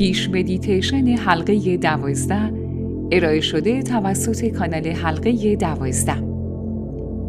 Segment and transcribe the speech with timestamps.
[0.00, 2.52] پیش مدیتیشن حلقه دوازده
[3.12, 6.22] ارائه شده توسط کانال حلقه دوازده.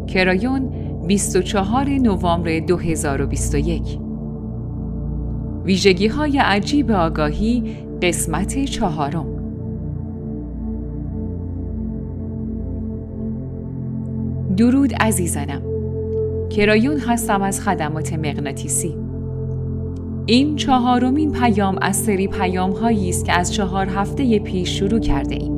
[0.06, 0.72] کرایون
[1.06, 3.98] 24 نوامبر 2021
[5.64, 9.26] ویژگی های عجیب آگاهی قسمت چهارم.
[14.56, 15.62] درود عزیزانم.
[16.50, 19.01] کرایون هستم از خدمات مغناطیسی.
[20.26, 25.34] این چهارمین پیام از سری پیام هایی است که از چهار هفته پیش شروع کرده
[25.34, 25.52] ایم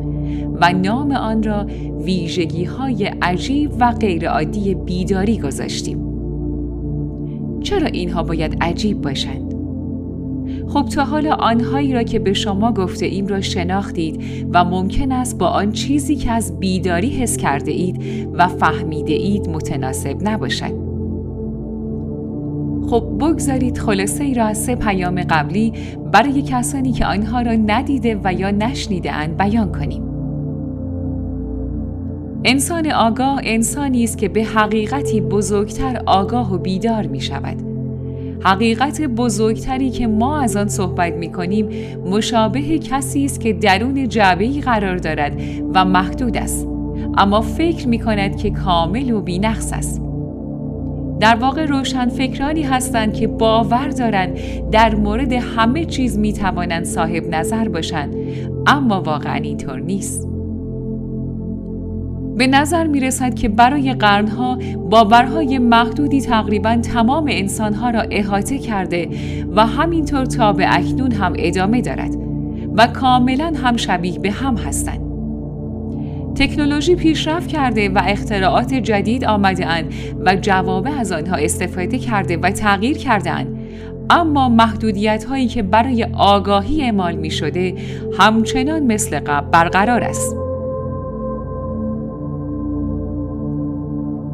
[0.60, 1.66] و نام آن را
[2.04, 5.98] ویژگی های عجیب و غیرعادی بیداری گذاشتیم.
[7.62, 9.54] چرا اینها باید عجیب باشند؟
[10.68, 14.20] خب تا حالا آنهایی را که به شما گفته ایم را شناختید
[14.52, 19.48] و ممکن است با آن چیزی که از بیداری حس کرده اید و فهمیده اید
[19.48, 20.83] متناسب نباشد.
[22.94, 25.72] خب بگذارید خلاصه ای را از سه پیام قبلی
[26.12, 30.02] برای کسانی که آنها را ندیده و یا نشنیده اند بیان کنیم.
[32.44, 37.56] انسان آگاه انسانی است که به حقیقتی بزرگتر آگاه و بیدار می شود.
[38.40, 41.68] حقیقت بزرگتری که ما از آن صحبت می کنیم
[42.06, 45.40] مشابه کسی است که درون جعبه قرار دارد
[45.74, 46.68] و محدود است
[47.16, 50.13] اما فکر می کند که کامل و بینقص است.
[51.20, 54.38] در واقع روشن فکرانی هستند که باور دارند
[54.70, 58.14] در مورد همه چیز می توانند صاحب نظر باشند
[58.66, 60.28] اما واقعا اینطور نیست.
[62.36, 64.58] به نظر می رسد که برای قرنها
[64.90, 69.08] باورهای محدودی تقریبا تمام انسانها را احاطه کرده
[69.56, 72.14] و همینطور تا به اکنون هم ادامه دارد
[72.76, 75.03] و کاملا هم شبیه به هم هستند.
[76.36, 82.50] تکنولوژی پیشرفت کرده و اختراعات جدید آمده اند و جوابه از آنها استفاده کرده و
[82.50, 83.58] تغییر کرده اند.
[84.10, 87.74] اما محدودیت هایی که برای آگاهی اعمال می شده
[88.18, 90.36] همچنان مثل قبل برقرار است.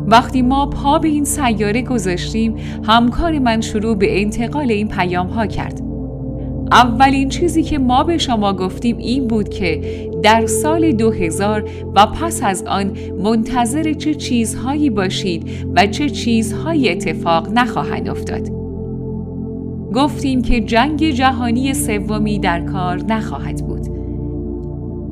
[0.06, 5.47] وقتی ما پا به این سیاره گذاشتیم همکار من شروع به انتقال این پیام ها
[5.47, 5.81] کرد.
[6.72, 9.81] اولین چیزی که ما به شما گفتیم این بود که
[10.23, 11.65] در سال 2000
[11.95, 12.93] و پس از آن
[13.23, 18.49] منتظر چه چیزهایی باشید و چه چیزهایی اتفاق نخواهند افتاد.
[19.95, 23.81] گفتیم که جنگ جهانی سومی در کار نخواهد بود.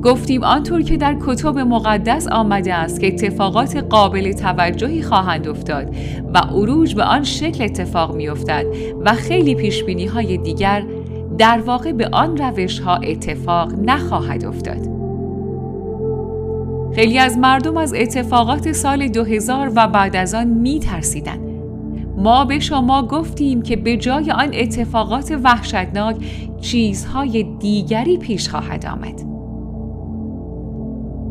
[0.03, 5.95] گفتیم آنطور که در کتب مقدس آمده است که اتفاقات قابل توجهی خواهند افتاد
[6.33, 8.65] و عروج به آن شکل اتفاق می افتد
[9.05, 10.83] و خیلی پیشبینی های دیگر
[11.37, 14.98] در واقع به آن روش ها اتفاق نخواهد افتاد.
[16.99, 21.39] خیلی از مردم از اتفاقات سال 2000 و بعد از آن می ترسیدن.
[22.17, 26.15] ما به شما گفتیم که به جای آن اتفاقات وحشتناک
[26.61, 29.21] چیزهای دیگری پیش خواهد آمد.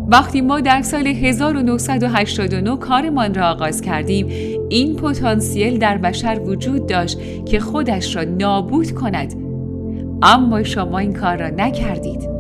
[0.09, 4.27] وقتی ما در سال 1989 کارمان را آغاز کردیم
[4.69, 9.35] این پتانسیل در بشر وجود داشت که خودش را نابود کند
[10.23, 12.38] اما شما این کار را نکردید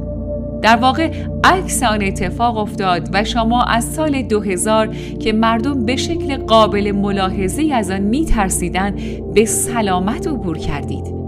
[0.62, 1.12] در واقع
[1.44, 7.70] عکس آن اتفاق افتاد و شما از سال 2000 که مردم به شکل قابل ملاحظه
[7.74, 8.94] از آن می ترسیدن
[9.34, 11.18] به سلامت عبور کردید.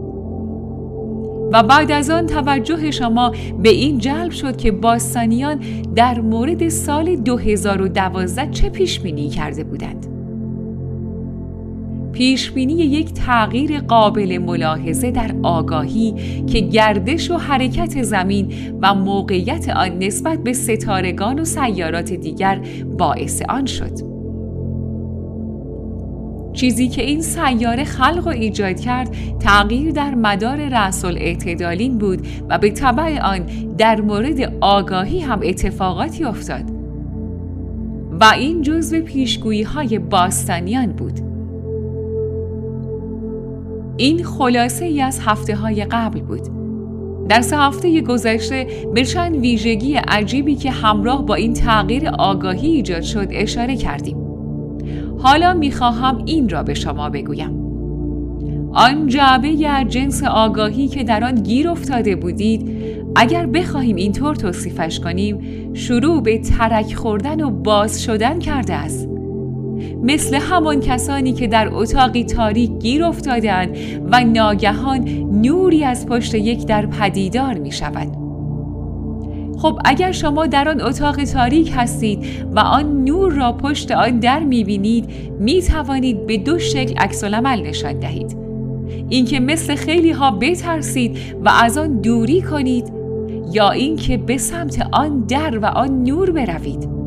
[1.53, 3.33] و بعد از آن توجه شما
[3.63, 5.61] به این جلب شد که باستانیان
[5.95, 10.20] در مورد سال 2012 چه پیش بینی کرده بودند.
[12.21, 16.15] پیشبینی یک تغییر قابل ملاحظه در آگاهی
[16.47, 22.61] که گردش و حرکت زمین و موقعیت آن نسبت به ستارگان و سیارات دیگر
[22.99, 23.93] باعث آن شد.
[26.53, 32.59] چیزی که این سیاره خلق و ایجاد کرد تغییر در مدار رأس اعتدالین بود و
[32.59, 33.47] به طبع آن
[33.79, 36.65] در مورد آگاهی هم اتفاقاتی افتاد
[38.21, 41.30] و این جزو پیشگویی های باستانیان بود
[44.01, 46.41] این خلاصه ای از هفته های قبل بود.
[47.29, 53.03] در سه هفته گذشته به چند ویژگی عجیبی که همراه با این تغییر آگاهی ایجاد
[53.03, 54.17] شد اشاره کردیم.
[55.19, 57.61] حالا می‌خواهم این را به شما بگویم.
[58.73, 62.71] آن جعبه از جنس آگاهی که در آن گیر افتاده بودید
[63.17, 65.41] اگر بخواهیم اینطور توصیفش کنیم
[65.75, 69.09] شروع به ترک خوردن و باز شدن کرده است
[70.03, 73.77] مثل همان کسانی که در اتاقی تاریک گیر افتادند
[74.11, 75.09] و ناگهان
[75.43, 78.09] نوری از پشت یک در پدیدار می شود.
[79.59, 84.41] خب اگر شما در آن اتاق تاریک هستید و آن نور را پشت آن در
[84.41, 85.11] می بینید
[85.41, 88.37] می توانید به دو شکل عکس نشان دهید.
[89.09, 92.93] اینکه مثل خیلی ها بترسید و از آن دوری کنید
[93.53, 97.00] یا اینکه به سمت آن در و آن نور بروید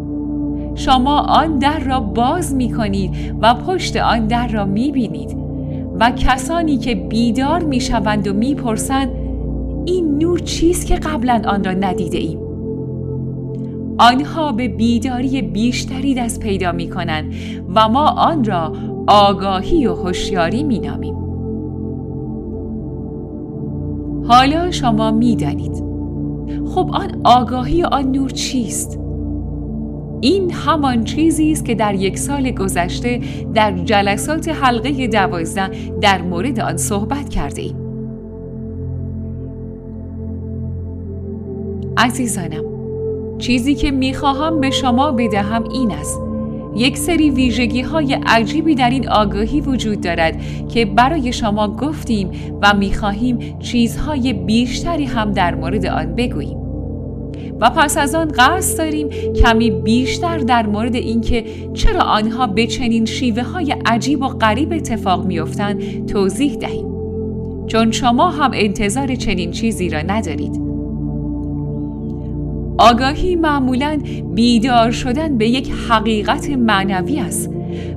[0.76, 5.38] شما آن در را باز می کنید و پشت آن در را می بینید
[6.00, 9.10] و کسانی که بیدار می شوند و می پرسند
[9.86, 12.40] این نور چیست که قبلا آن را ندیده ایم
[13.98, 17.34] آنها به بیداری بیشتری دست پیدا می کنند
[17.76, 18.74] و ما آن را
[19.08, 21.16] آگاهی و هوشیاری می نامیم.
[24.28, 25.84] حالا شما می دانید.
[26.68, 29.03] خب آن آگاهی و آن نور چیست؟
[30.24, 33.22] این همان چیزی است که در یک سال گذشته
[33.54, 35.70] در جلسات حلقه دوازده
[36.02, 37.76] در مورد آن صحبت کرده ایم.
[41.98, 42.64] عزیزانم
[43.38, 46.22] چیزی که می‌خواهم به شما بدهم این است
[46.76, 52.32] یک سری ویژگی های عجیبی در این آگاهی وجود دارد که برای شما گفتیم
[52.62, 56.63] و می‌خواهیم چیزهای بیشتری هم در مورد آن بگوییم
[57.64, 63.06] و پس از آن قصد داریم کمی بیشتر در مورد اینکه چرا آنها به چنین
[63.06, 66.86] شیوه های عجیب و غریب اتفاق میافتند توضیح دهیم.
[67.68, 70.62] چون شما هم انتظار چنین چیزی را ندارید.
[72.78, 74.02] آگاهی معمولا
[74.36, 77.50] بیدار شدن به یک حقیقت معنوی است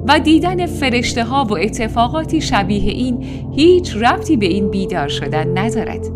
[0.09, 3.25] و دیدن فرشته ها و اتفاقاتی شبیه این
[3.57, 6.16] هیچ ربطی به این بیدار شدن ندارد.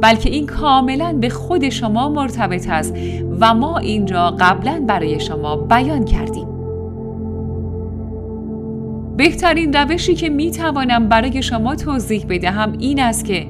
[0.00, 2.94] بلکه این کاملا به خود شما مرتبط است
[3.40, 6.48] و ما این را قبلا برای شما بیان کردیم
[9.16, 13.46] بهترین روشی که می توانم برای شما توضیح بدهم این است که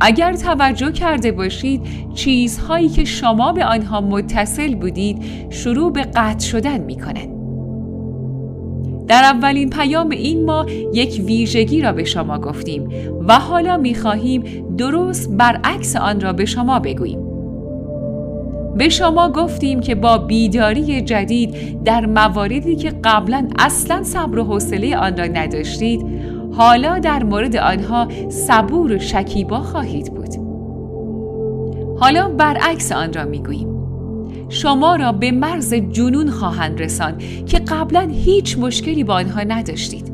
[0.00, 1.82] اگر توجه کرده باشید
[2.14, 7.35] چیزهایی که شما به آنها متصل بودید شروع به قطع شدن می کنند.
[9.08, 12.88] در اولین پیام این ما یک ویژگی را به شما گفتیم
[13.28, 14.42] و حالا می خواهیم
[14.78, 17.26] درست برعکس آن را به شما بگوییم.
[18.76, 24.96] به شما گفتیم که با بیداری جدید در مواردی که قبلا اصلا صبر و حوصله
[24.96, 26.06] آن را نداشتید
[26.52, 30.28] حالا در مورد آنها صبور و شکیبا خواهید بود
[32.00, 33.75] حالا برعکس آن را می‌گوییم
[34.48, 40.12] شما را به مرز جنون خواهند رسان که قبلا هیچ مشکلی با آنها نداشتید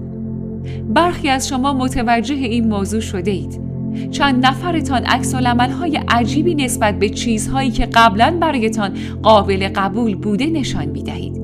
[0.88, 3.72] برخی از شما متوجه این موضوع شده اید
[4.10, 8.92] چند نفرتان عکس های عجیبی نسبت به چیزهایی که قبلا برایتان
[9.22, 11.42] قابل قبول بوده نشان می دهید.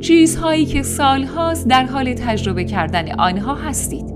[0.00, 4.13] چیزهایی که سالهاست در حال تجربه کردن آنها هستید.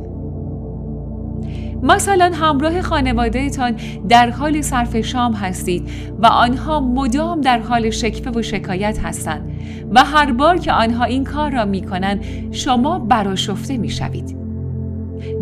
[1.83, 3.77] مثلا همراه خانوادهتان
[4.09, 9.51] در حال صرف شام هستید و آنها مدام در حال شکفه و شکایت هستند
[9.95, 14.37] و هر بار که آنها این کار را می کنند شما براشفته می شوید.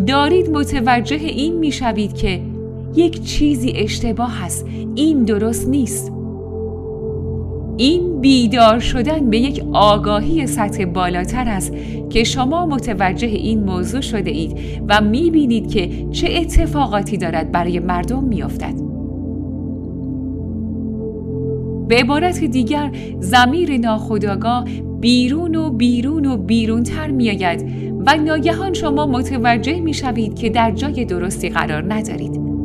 [0.07, 2.41] دارید متوجه این می شوید که
[2.95, 6.16] یک چیزی اشتباه است این درست نیست
[7.77, 11.73] این بیدار شدن به یک آگاهی سطح بالاتر است
[12.11, 14.59] که شما متوجه این موضوع شده اید
[14.89, 18.75] و می بینید که چه اتفاقاتی دارد برای مردم می افتد.
[21.89, 24.65] به عبارت دیگر زمیر ناخداگاه
[25.01, 27.65] بیرون و بیرون و بیرونتر می آید
[28.07, 32.56] و ناگهان شما متوجه می شوید که در جای درستی قرار ندارید.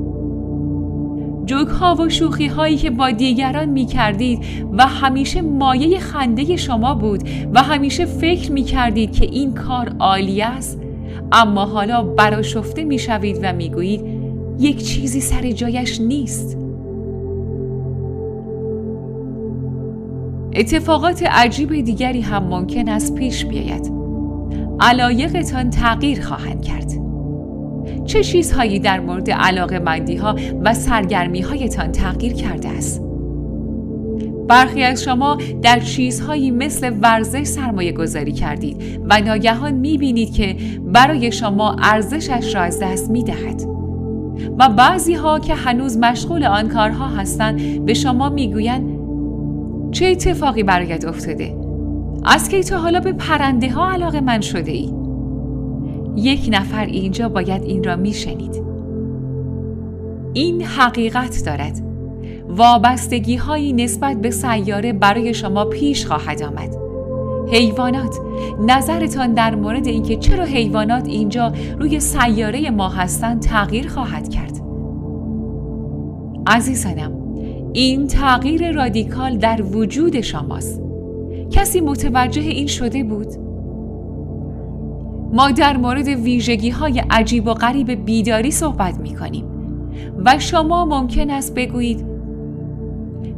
[1.52, 4.40] جوک ها و شوخی هایی که با دیگران می کردید
[4.78, 10.42] و همیشه مایه خنده شما بود و همیشه فکر می کردید که این کار عالی
[10.42, 10.80] است
[11.32, 14.02] اما حالا براشفته می شوید و می گویید
[14.60, 16.58] یک چیزی سر جایش نیست.
[20.56, 23.92] اتفاقات عجیب دیگری هم ممکن است پیش بیاید.
[24.80, 27.01] علایقتان تغییر خواهند کرد.
[28.06, 33.02] چه چیزهایی در مورد علاقه مندی ها و سرگرمی هایتان تغییر کرده است؟
[34.48, 40.56] برخی از شما در چیزهایی مثل ورزش سرمایه گذاری کردید و ناگهان می بینید که
[40.86, 43.62] برای شما ارزشش را از دست می دهد.
[44.60, 49.02] و بعضی ها که هنوز مشغول آن کارها هستند به شما می‌گویند
[49.92, 51.58] چه اتفاقی برایت افتاده؟
[52.26, 55.01] از که تا حالا به پرنده ها علاقه من شده ای؟
[56.16, 58.64] یک نفر اینجا باید این را میشنید.
[60.34, 61.82] این حقیقت دارد.
[62.50, 66.76] وابستگی هایی نسبت به سیاره برای شما پیش خواهد آمد.
[67.52, 68.18] حیوانات
[68.68, 74.62] نظرتان در مورد اینکه چرا حیوانات اینجا روی سیاره ما هستند تغییر خواهد کرد.
[76.48, 77.12] عزیزانم
[77.74, 80.82] این تغییر رادیکال در وجود شماست.
[81.52, 83.28] کسی متوجه این شده بود؟
[85.32, 89.46] ما در مورد ویژگی های عجیب و غریب بیداری صحبت می کنیم
[90.26, 92.12] و شما ممکن است بگویید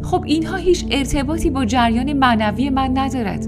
[0.04, 3.48] خب اینها هیچ ارتباطی با جریان معنوی من ندارد.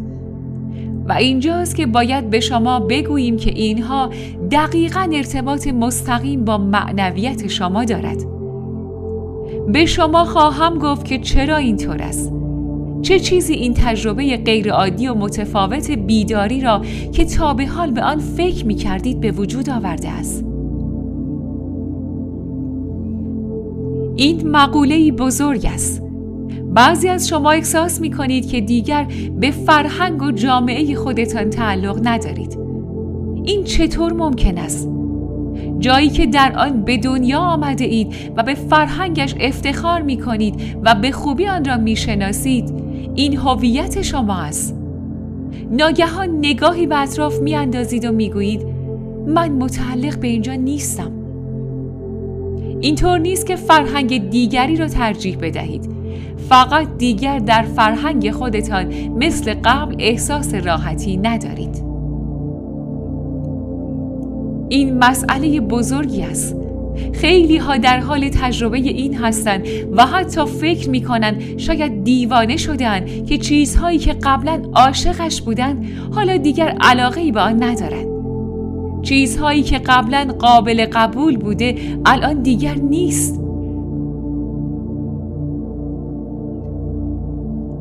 [1.05, 4.09] و اینجاست که باید به شما بگوییم که اینها
[4.51, 8.17] دقیقا ارتباط مستقیم با معنویت شما دارد.
[9.67, 12.33] به شما خواهم گفت که چرا اینطور است.
[13.05, 16.81] چه چیزی این تجربه غیرعادی و متفاوت بیداری را
[17.11, 20.45] که تا به حال به آن فکر می کردید به وجود آورده است
[24.15, 26.03] این مقوله بزرگ است
[26.73, 29.07] بعضی از شما احساس می کنید که دیگر
[29.39, 32.57] به فرهنگ و جامعه خودتان تعلق ندارید.
[33.43, 34.89] این چطور ممکن است؟
[35.79, 40.95] جایی که در آن به دنیا آمده اید و به فرهنگش افتخار می کنید و
[40.95, 42.84] به خوبی آن را می شناسید
[43.15, 44.75] این هویت شما است.
[45.71, 48.65] ناگهان نگاهی به اطراف می اندازید و می گویید
[49.27, 51.11] من متعلق به اینجا نیستم.
[52.81, 55.95] اینطور نیست که فرهنگ دیگری را ترجیح بدهید
[56.49, 61.83] فقط دیگر در فرهنگ خودتان مثل قبل احساس راحتی ندارید
[64.69, 66.64] این مسئله بزرگی است
[67.13, 73.25] خیلی ها در حال تجربه این هستند و حتی فکر می کنند شاید دیوانه شدن
[73.25, 78.15] که چیزهایی که قبلا عاشقش بودند حالا دیگر علاقه ای به آن ندارند.
[79.01, 81.75] چیزهایی که قبلا قابل قبول بوده
[82.05, 83.41] الان دیگر نیست.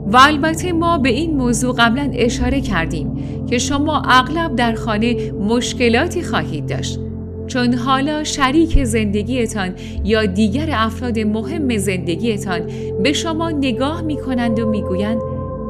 [0.07, 3.17] و البته ما به این موضوع قبلا اشاره کردیم
[3.47, 6.99] که شما اغلب در خانه مشکلاتی خواهید داشت
[7.47, 9.75] چون حالا شریک زندگیتان
[10.05, 12.61] یا دیگر افراد مهم زندگیتان
[13.03, 15.21] به شما نگاه می کنند و می گویند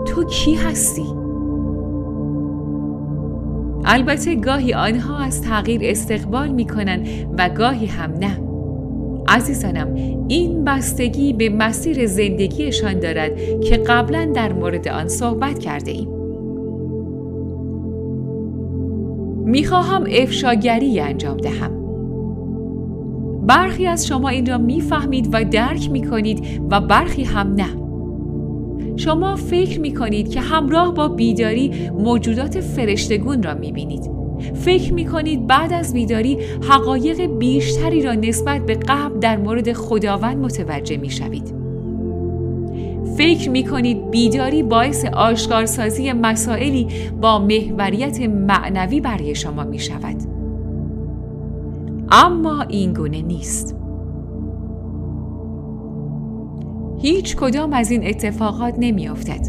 [0.06, 1.24] تو کی هستی؟
[3.84, 8.40] البته گاهی آنها از تغییر استقبال می کنند و گاهی هم نه.
[9.28, 9.94] عزیزانم
[10.28, 16.23] این بستگی به مسیر زندگیشان دارد که قبلا در مورد آن صحبت کرده ایم.
[19.44, 21.84] می‌خواهم افشاگری انجام دهم.
[23.46, 27.84] برخی از شما این را می‌فهمید و درک می‌کنید و برخی هم نه.
[28.96, 34.10] شما فکر می کنید که همراه با بیداری موجودات فرشتگون را می بینید.
[34.54, 40.36] فکر می کنید بعد از بیداری حقایق بیشتری را نسبت به قبل در مورد خداوند
[40.36, 41.63] متوجه می شوید.
[43.16, 46.86] فکر می کنید بیداری باعث آشکارسازی مسائلی
[47.20, 50.16] با محوریت معنوی برای شما می شود.
[52.10, 53.76] اما این گونه نیست.
[56.98, 59.48] هیچ کدام از این اتفاقات نمی افتد.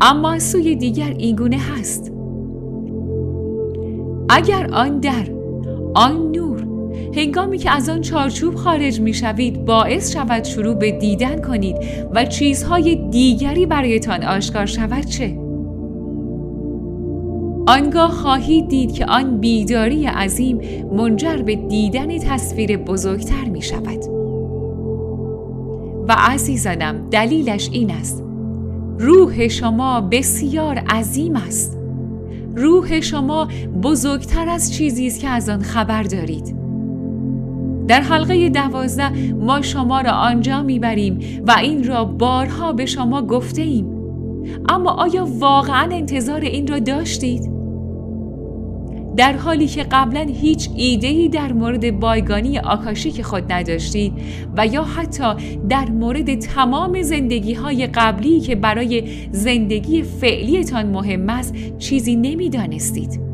[0.00, 2.12] اما سوی دیگر این گونه هست.
[4.28, 5.26] اگر آن در
[5.94, 6.55] آن نور
[7.16, 11.76] هنگامی که از آن چارچوب خارج می شوید باعث شود شروع به دیدن کنید
[12.14, 15.38] و چیزهای دیگری برایتان آشکار شود چه؟
[17.68, 20.60] آنگاه خواهید دید که آن بیداری عظیم
[20.92, 24.04] منجر به دیدن تصویر بزرگتر می شود.
[26.08, 28.24] و عزیزانم دلیلش این است
[28.98, 31.78] روح شما بسیار عظیم است
[32.56, 33.48] روح شما
[33.82, 36.65] بزرگتر از چیزی است که از آن خبر دارید
[37.88, 43.62] در حلقه دوازده ما شما را آنجا می‌بریم و این را بارها به شما گفته
[43.62, 43.86] ایم
[44.68, 47.56] اما آیا واقعا انتظار این را داشتید؟
[49.16, 54.12] در حالی که قبلا هیچ ایدهی در مورد بایگانی آکاشی خود نداشتید
[54.56, 55.24] و یا حتی
[55.68, 63.25] در مورد تمام زندگی های قبلی که برای زندگی فعلیتان مهم است چیزی نمی‌دانستید.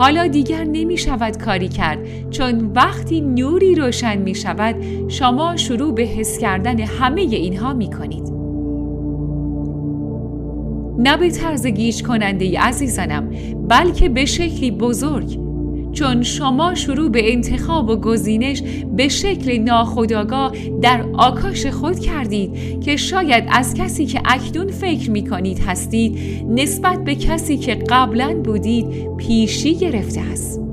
[0.00, 4.74] حالا دیگر نمی شود کاری کرد چون وقتی نوری روشن می شود
[5.08, 8.28] شما شروع به حس کردن همه اینها می کنید.
[10.98, 13.30] نه به طرز گیج کننده ای عزیزانم
[13.68, 15.49] بلکه به شکلی بزرگ
[15.92, 18.62] چون شما شروع به انتخاب و گزینش
[18.96, 25.26] به شکل ناخودآگاه در آکاش خود کردید که شاید از کسی که اکنون فکر می
[25.26, 26.18] کنید هستید
[26.48, 30.69] نسبت به کسی که قبلا بودید پیشی گرفته است.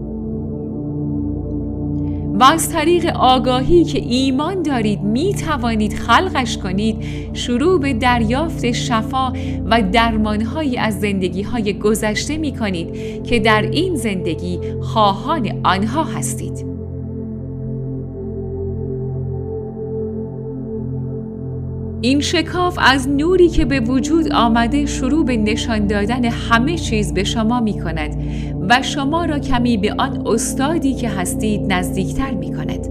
[2.39, 6.98] و از طریق آگاهی که ایمان دارید می توانید خلقش کنید
[7.34, 9.34] شروع به دریافت شفا
[9.65, 16.77] و درمانهایی از زندگی های گذشته می کنید که در این زندگی خواهان آنها هستید.
[22.01, 27.24] این شکاف از نوری که به وجود آمده شروع به نشان دادن همه چیز به
[27.24, 28.24] شما می کند
[28.70, 32.88] و شما را کمی به آن استادی که هستید نزدیکتر می کند.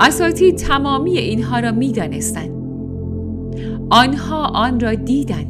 [0.00, 2.50] اساتید تمامی اینها را می دانستند.
[3.90, 5.46] آنها آن را دیدند.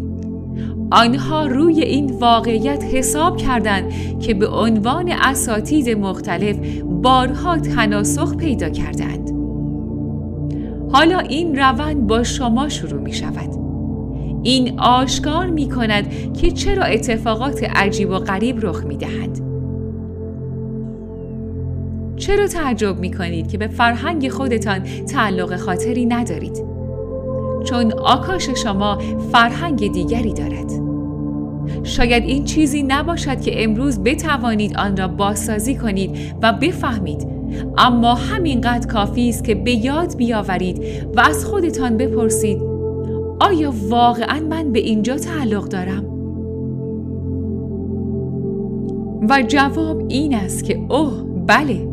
[0.90, 6.56] آنها روی این واقعیت حساب کردند که به عنوان اساتید مختلف
[7.02, 9.33] بارها تناسخ پیدا کردند.
[10.94, 13.50] حالا این روند با شما شروع می شود.
[14.42, 19.40] این آشکار می کند که چرا اتفاقات عجیب و غریب رخ می دهند.
[22.16, 26.64] چرا تعجب می کنید که به فرهنگ خودتان تعلق خاطری ندارید؟
[27.64, 28.98] چون آکاش شما
[29.32, 30.72] فرهنگ دیگری دارد.
[31.82, 37.33] شاید این چیزی نباشد که امروز بتوانید آن را بازسازی کنید و بفهمید
[37.78, 40.82] اما همینقدر کافی است که به یاد بیاورید
[41.16, 42.62] و از خودتان بپرسید
[43.40, 46.04] آیا واقعا من به اینجا تعلق دارم؟
[49.28, 51.88] و جواب این است که اوه بله.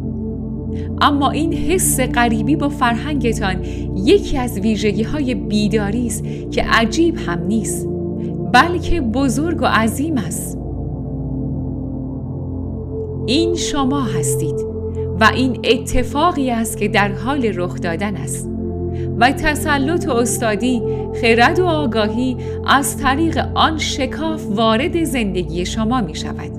[1.02, 3.64] اما این حس غریبی با فرهنگتان
[3.96, 7.88] یکی از ویژگی های بیداری است که عجیب هم نیست
[8.54, 10.58] بلکه بزرگ و عظیم است.
[13.26, 14.71] این شما هستید.
[15.22, 18.50] و این اتفاقی است که در حال رخ دادن است.
[19.20, 20.82] و تسلط و استادی
[21.22, 22.38] خرد و آگاهی
[22.68, 26.52] از طریق آن شکاف وارد زندگی شما می شود.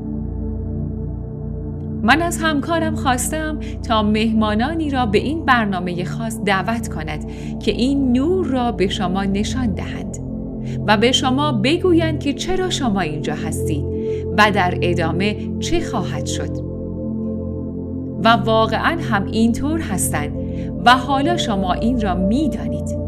[2.02, 8.12] من از همکارم خواستم تا مهمانانی را به این برنامه خاص دعوت کند که این
[8.12, 10.16] نور را به شما نشان دهند
[10.86, 13.84] و به شما بگویند که چرا شما اینجا هستید
[14.38, 16.71] و در ادامه چه خواهد شد.
[18.24, 20.32] و واقعا هم اینطور هستند
[20.84, 22.98] و حالا شما این را می دانید.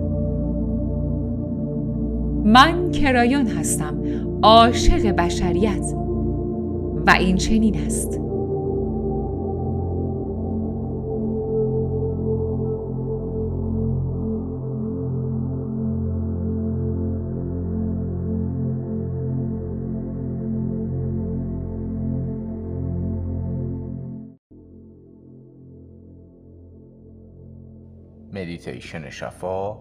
[2.45, 4.03] من کرایون هستم
[4.43, 5.95] عاشق بشریت
[7.07, 8.24] و این چنین است
[28.45, 29.77] مدیتیشن شفا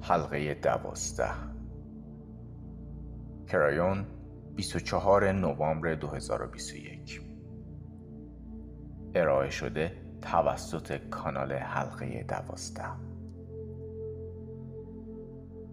[0.00, 1.30] حلقه دوازده.
[3.46, 4.06] کرایون
[4.56, 7.20] 24 نوامبر 2021
[9.14, 12.90] ارائه شده توسط کانال حلقه دوازده.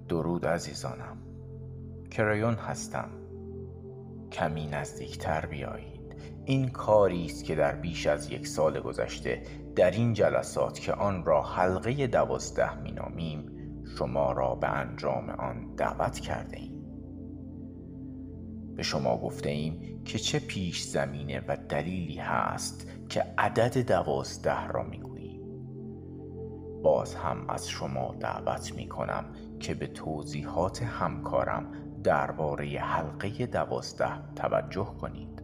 [0.07, 1.17] درود عزیزانم.
[2.11, 3.09] کرایون هستم.
[4.31, 5.94] کمی نزدیکتر بیایید.
[6.45, 9.41] این کاری است که در بیش از یک سال گذشته
[9.75, 13.51] در این جلسات که آن را حلقه دوازده می نامیم
[13.97, 16.75] شما را به انجام آن دعوت کرده ایم.
[18.75, 24.83] به شما گفته ایم که چه پیش زمینه و دلیلی هست که عدد دوازده را
[24.83, 25.41] می گوییم.
[26.83, 29.25] باز هم از شما دعوت می کنم
[29.59, 31.71] که به توضیحات همکارم
[32.03, 35.34] درباره حلقه دوازده توجه کنید.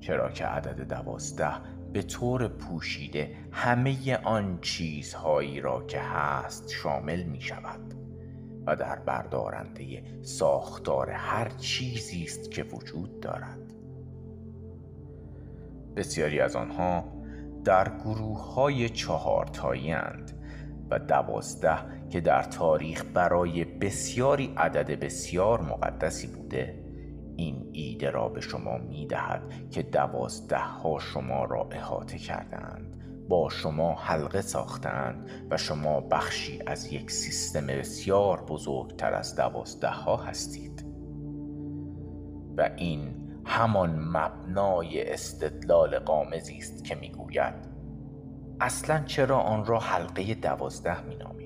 [0.00, 1.52] چرا که عدد دوازده
[1.92, 7.94] به طور پوشیده همه آن چیزهایی را که هست شامل می شود
[8.66, 13.74] و در بردارنده ساختار هر چیزی است که وجود دارد.
[15.96, 17.04] بسیاری از آنها
[17.64, 19.94] در گروه های چهارتایی
[20.90, 21.78] و دوازده
[22.10, 26.89] که در تاریخ برای بسیاری عدد بسیار مقدسی بوده
[27.40, 32.96] این ایده را به شما می دهد که دوازده ها شما را احاطه کردند
[33.28, 40.16] با شما حلقه ساختند و شما بخشی از یک سیستم بسیار بزرگتر از دوازده ها
[40.16, 40.86] هستید.
[42.56, 43.14] و این
[43.46, 47.54] همان مبنای استدلال قامزی است که می‌گوید
[48.60, 51.39] اصلا چرا آن را حلقه دوازده مینامید؟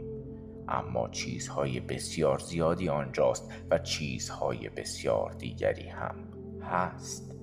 [0.69, 6.15] اما چیزهای بسیار زیادی آنجاست و چیزهای بسیار دیگری هم
[6.63, 7.37] هست.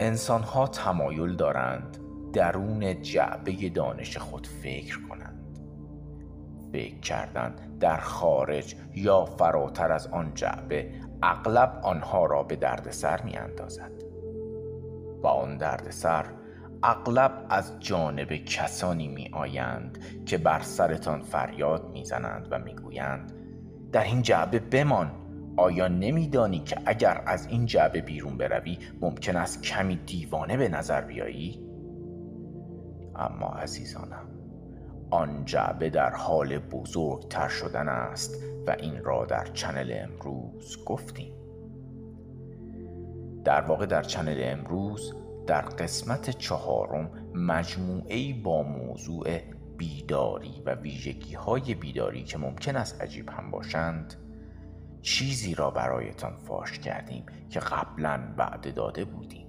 [0.00, 1.98] انسان ها تمایل دارند
[2.32, 5.58] درون جعبه دانش خود فکر کنند.
[6.72, 10.90] فکر کردن در خارج یا فراتر از آن جعبه
[11.22, 13.92] اغلب آنها را به دردسر می اندازد
[15.22, 16.26] و آن دردسر
[16.82, 23.32] اغلب از جانب کسانی می آیند که بر سرتان فریاد می زنند و می گویند
[23.92, 25.10] در این جعبه بمان
[25.56, 31.00] آیا نمیدانی که اگر از این جعبه بیرون بروی ممکن است کمی دیوانه به نظر
[31.00, 31.66] بیایی؟
[33.16, 34.26] اما عزیزانم
[35.10, 38.34] آن جعبه در حال بزرگتر شدن است
[38.66, 41.32] و این را در چنل امروز گفتیم
[43.44, 45.14] در واقع در چنل امروز
[45.46, 49.38] در قسمت چهارم مجموعه با موضوع
[49.76, 54.14] بیداری و ویژگی های بیداری که ممکن است عجیب هم باشند
[55.02, 59.46] چیزی را برایتان فاش کردیم که قبلا وعده داده بودیم.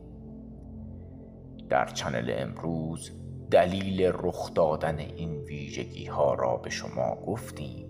[1.69, 3.11] در چنل امروز
[3.51, 7.86] دلیل رخ دادن این ویژگی ها را به شما گفتیم.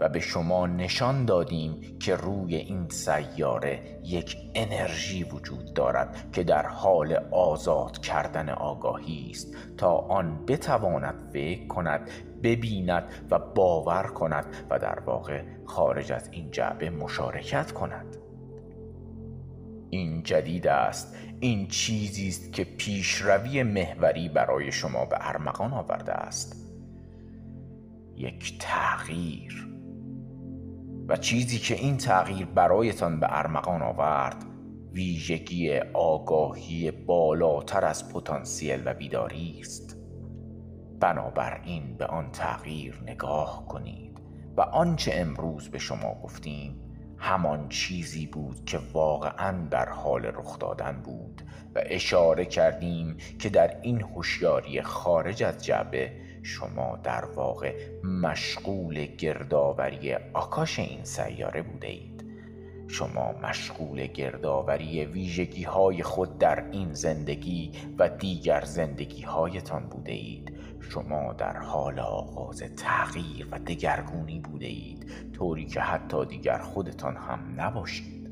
[0.00, 6.66] و به شما نشان دادیم که روی این سیاره یک انرژی وجود دارد که در
[6.66, 12.10] حال آزاد کردن آگاهی است تا آن بتواند فکر کند
[12.42, 18.16] ببیند و باور کند و در واقع خارج از این جعبه مشارکت کند.
[19.90, 21.16] این جدید است.
[21.40, 26.66] این چیزی است که پیشروی محوری برای شما به ارمغان آورده است.
[28.16, 29.75] یک تغییر.
[31.08, 34.44] و چیزی که این تغییر برایتان به ارمغان آورد
[34.92, 39.96] ویژگی آگاهی بالاتر از پتانسیل و بیداری است.
[41.00, 44.20] بنابراین به آن تغییر نگاه کنید
[44.56, 46.86] و آنچه امروز به شما گفتیم
[47.18, 51.42] همان چیزی بود که واقعا در حال رخ دادن بود
[51.74, 56.12] و اشاره کردیم که در این هوشیاری خارج از جبه
[56.46, 62.24] شما در واقع مشغول گردآوری آکاش این سیاره بوده اید.
[62.88, 70.52] شما مشغول گردآوری ویژگی های خود در این زندگی و دیگر زندگی هایتان بوده اید.
[70.80, 75.06] شما در حال آغاز تغییر و دگرگونی بوده اید.
[75.32, 78.30] طوری که حتی دیگر خودتان هم نباشید.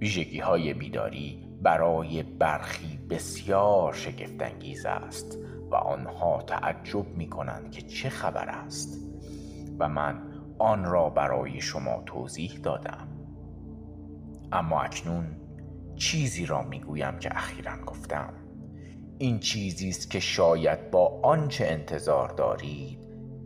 [0.00, 5.38] ویژگی های بیداری برای برخی بسیار شگفتانگیز است
[5.70, 8.98] و آنها تعجب می کنند که چه خبر است
[9.78, 10.22] و من
[10.58, 13.08] آن را برای شما توضیح دادم.
[14.52, 15.26] اما اکنون
[15.96, 18.34] چیزی را می گویم که اخیرا گفتم.
[19.18, 22.98] این چیزی است که شاید با آنچه انتظار دارید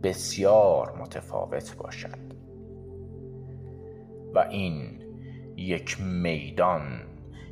[0.03, 2.27] بسیار متفاوت باشد.
[4.33, 5.03] و این
[5.55, 6.81] یک میدان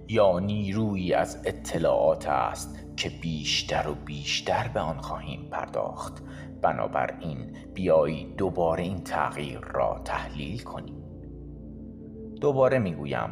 [0.08, 6.24] یا نیرویی از اطلاعات است که بیشتر و بیشتر به آن خواهیم پرداخت.
[6.62, 10.96] بنابراین بیایید دوباره این تغییر را تحلیل کنیم.
[12.42, 13.30] دوباره می‌گویم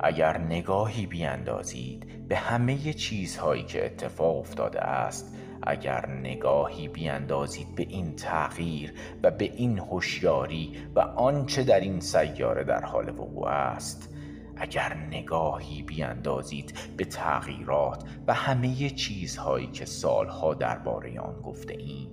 [0.00, 8.16] اگر نگاهی بیاندازید به همه چیزهایی که اتفاق افتاده است اگر نگاهی بیاندازید به این
[8.16, 14.13] تغییر و به این هوشیاری و آنچه در این سیاره در حال وقوع است
[14.56, 22.10] اگر نگاهی بیاندازید به تغییرات و همه چیزهایی که سالها درباره آن گفته ایم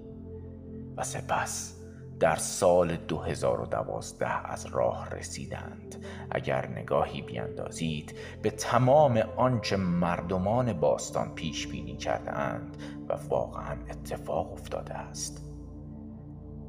[0.98, 1.82] و سپس
[2.22, 6.06] در سال 2012 از راه رسیدند.
[6.32, 12.78] اگر نگاهی بیاندازید به تمام آنچه مردمان باستان پیش بینی کردند
[13.10, 15.46] و واقعا اتفاق افتاده است.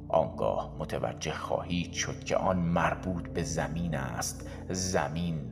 [0.09, 4.51] آنگاه متوجه خواهید شد که آن مربوط به زمین است.
[4.69, 5.52] زمین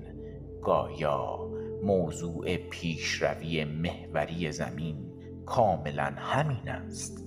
[0.63, 1.51] گایا
[1.85, 4.97] موضوع پیشروی محوری زمین
[5.47, 7.27] کاملا همین است.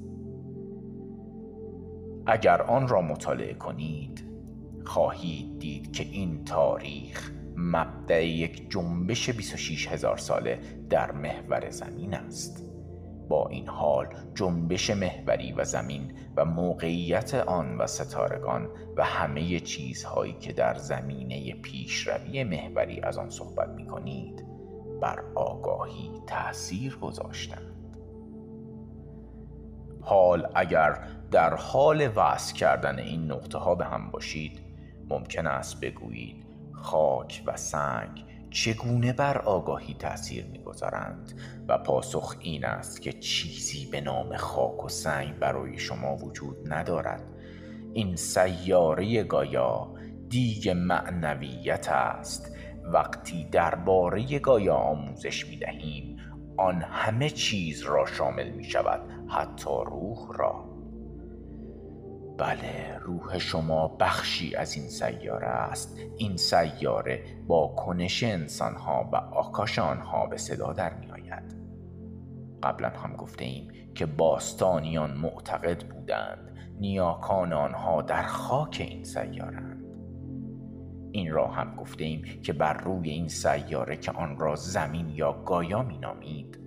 [2.26, 4.24] اگر آن را مطالعه کنید
[4.86, 12.63] خواهید دید که این تاریخ مبدع یک جنبش 26 هزار ساله در محور زمین است.
[13.30, 20.34] با این حال جنبش محوری و زمین و موقعیت آن و ستارگان و همه چیزهایی
[20.34, 24.46] که در زمینه پیشروی محوری از آن صحبت می کنید
[25.02, 27.98] بر آگاهی تأثیر گذاشتند.
[30.02, 34.60] حال اگر در حال وصل کردن این نقطه ها به هم باشید
[35.10, 41.34] ممکن است بگویید خاک و سنگ چگونه بر آگاهی تأثیر می‌گذارند؟
[41.68, 47.24] و پاسخ این است که چیزی به نام خاک و سنگ برای شما وجود ندارد.
[47.94, 49.94] این سیاره گایا
[50.30, 52.56] دیگ معنویت است.
[52.84, 56.18] وقتی درباره گایا آموزش می دهیم
[56.58, 60.73] آن همه چیز را شامل می شود حتی روح را.
[62.38, 66.00] بله روح شما بخشی از این سیاره است.
[66.18, 71.56] این سیاره با کنش انسانها و آکاش آنها به صدا در می آید
[72.64, 79.84] قبلا هم گفته ایم که باستانیان معتقد بودند نیاکان آنها در خاک این سیارند
[81.12, 85.34] این را هم گفته ایم که بر روی این سیاره که آن را زمین یا
[85.34, 86.63] گایا می نامید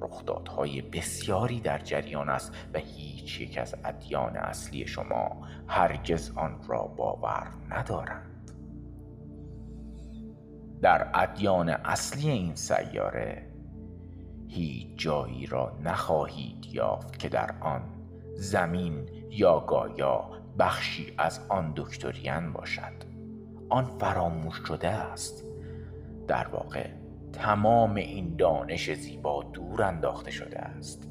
[0.00, 6.82] رخدادهای بسیاری در جریان است و هیچ یک از ادیان اصلی شما هرگز آن را
[6.82, 8.52] باور ندارند.
[10.82, 13.46] در ادیان اصلی این سیاره
[14.48, 17.82] هیچ جایی را نخواهید یافت که در آن
[18.34, 22.92] زمین یا گایا بخشی از آن دکتریان باشد.
[23.68, 25.44] آن فراموش شده است.
[26.28, 26.90] در واقع
[27.32, 31.08] تمام این دانش زیبا دور انداخته شده است.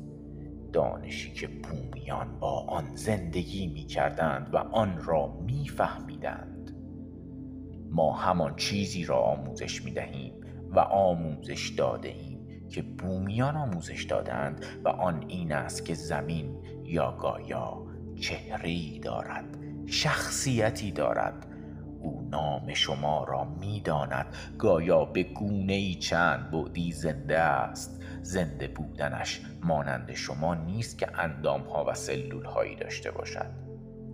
[0.73, 6.75] دانشی که بومیان با آن زندگی می کردند و آن را می فهمیدند
[7.91, 10.33] ما همان چیزی را آموزش می دهیم
[10.69, 17.11] و آموزش داده ایم که بومیان آموزش دادند و آن این است که زمین یا
[17.11, 17.85] گایا
[18.19, 21.46] چهره دارد شخصیتی دارد
[22.67, 24.25] نام شما را می‌داند.
[24.59, 28.03] گایا به گونه ای چند بعدی زنده است.
[28.21, 33.51] زنده بودنش مانند شما نیست که اندام ها و سلول هایی داشته باشد.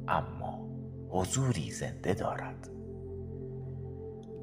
[0.07, 0.67] اما
[1.09, 2.69] حضوری زنده دارد.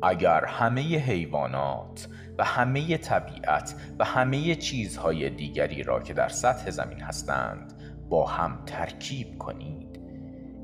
[0.03, 7.01] اگر همه حیوانات و همه طبیعت و همه چیزهای دیگری را که در سطح زمین
[7.01, 7.73] هستند
[8.09, 9.90] با هم ترکیب کنید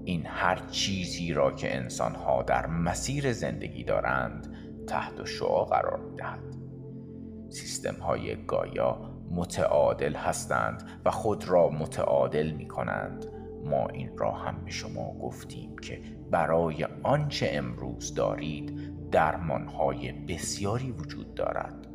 [0.07, 4.55] این هر چیزی را که انسانها در مسیر زندگی دارند
[4.87, 6.57] تحت شعا قرار می دهد.
[7.49, 13.27] سیستم های گایا متعادل هستند و خود را متعادل می کنند
[13.65, 21.35] ما این را هم به شما گفتیم که برای آنچه امروز دارید درمانهای بسیاری وجود
[21.35, 21.87] دارد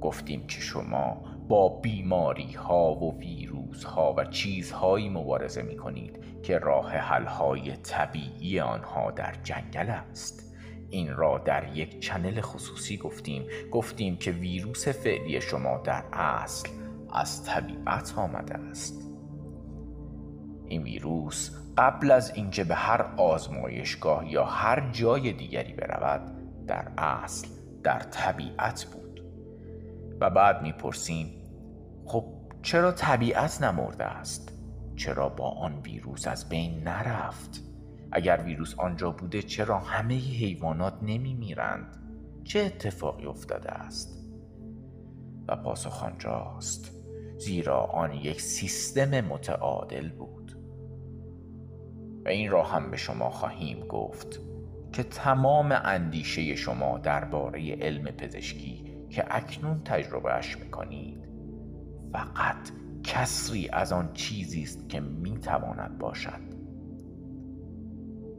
[0.00, 6.58] گفتیم که شما با بیماری ها و ویروس ها و چیزهایی مبارزه می کنید که
[6.58, 10.56] راه حل های طبیعی آنها در جنگل است.
[10.90, 13.44] این را در یک چنل خصوصی گفتیم.
[13.70, 16.68] گفتیم که ویروس فعلی شما در اصل
[17.12, 19.08] از طبیعت آمده است.
[20.66, 26.20] این ویروس قبل از اینکه به هر آزمایشگاه یا هر جای دیگری برود
[26.66, 27.48] در اصل
[27.82, 28.98] در طبیعت بود.
[30.20, 31.37] و بعد می‌پرسیم
[32.08, 32.24] خب
[32.62, 34.52] چرا طبیعت نمرده است؟
[34.96, 37.62] چرا با آن ویروس از بین نرفت؟
[38.12, 41.96] اگر ویروس آنجا بوده چرا همه حیوانات نمی میرند؟
[42.44, 44.30] چه اتفاقی افتاده است؟
[45.48, 46.92] و پاسخ آنجاست
[47.38, 50.58] زیرا آن یک سیستم متعادل بود
[52.24, 54.40] و این را هم به شما خواهیم گفت
[54.92, 61.27] که تمام اندیشه شما درباره علم پزشکی که اکنون تجربهش می‌کنید
[62.12, 62.70] فقط
[63.04, 66.48] کسری از آن چیزی است که می‌تواند باشد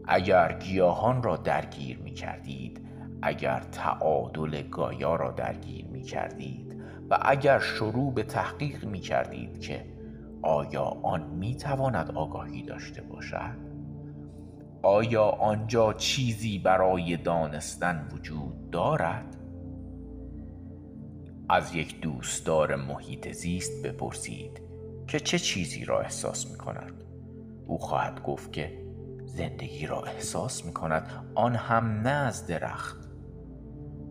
[0.07, 2.81] اگر گیاهان را درگیر می کردید
[3.21, 9.85] اگر تعادل گایا را درگیر می کردید و اگر شروع به تحقیق می کردید که
[10.41, 13.69] آیا آن می تواند آگاهی داشته باشد؟
[14.81, 19.38] آیا آنجا چیزی برای دانستن وجود دارد؟
[21.49, 24.61] از یک دوستدار محیط زیست بپرسید
[25.07, 27.03] که چه چیزی را احساس می کند.
[27.67, 28.85] او خواهد گفت که
[29.25, 33.09] زندگی را احساس می کند آن هم نه از درخت.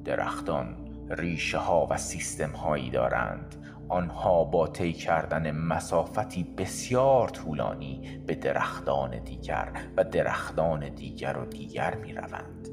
[0.05, 0.77] درختان
[1.11, 3.57] ریشه ها و سیستم هایی دارند.
[3.89, 11.95] آنها با طی کردن مسافتی بسیار طولانی به درختان دیگر و درختان دیگر و دیگر
[11.95, 12.69] می روند.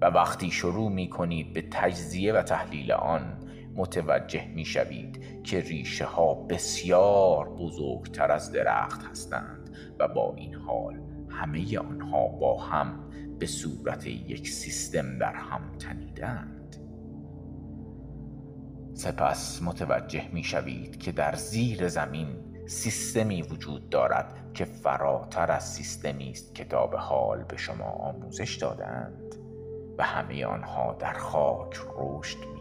[0.00, 3.45] و وقتی شروع می کنید به تجزیه و تحلیل آن
[3.76, 11.00] متوجه می شوید که ریشه ها بسیار بزرگتر از درخت هستند و با این حال
[11.28, 16.76] همه آنها با هم به صورت یک سیستم در هم تنیدند.
[18.94, 22.28] سپس متوجه می شوید که در زیر زمین
[22.66, 28.54] سیستمی وجود دارد که فراتر از سیستمی است که تا به حال به شما آموزش
[28.54, 29.34] دادند
[29.98, 32.55] و همه آنها در خاک رشد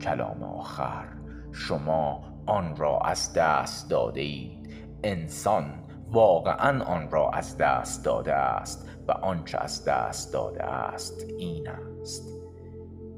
[0.00, 1.08] کلام آخر.
[1.52, 4.70] شما آن را از دست داده اید
[5.02, 11.68] انسان واقعا آن را از دست داده است و آنچه از دست داده است این
[11.68, 12.28] است.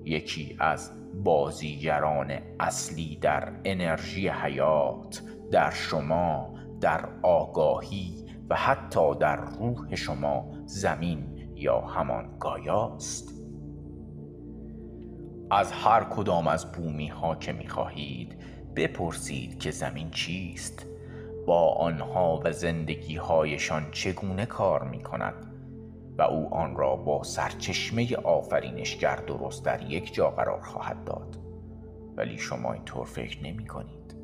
[0.05, 0.91] یکی از
[1.25, 11.53] بازیگران اصلی در انرژی حیات در شما در آگاهی و حتی در روح شما زمین
[11.55, 13.36] یا همان گایاست.
[15.51, 18.37] از هر کدام از بومی ها که می خواهید
[18.77, 20.87] بپرسید که زمین چیست.
[21.47, 25.35] با آنها و زندگی هایشان چگونه کار می کند
[26.19, 31.37] و او آن را با سرچشمه آفرینشگر درست در یک جا قرار خواهد داد.
[32.17, 34.17] ولی شما اینطور فکر نمی کنید